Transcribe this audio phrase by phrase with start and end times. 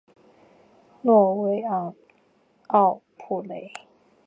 [1.03, 1.93] 诺维昂
[2.69, 3.71] 奥普雷。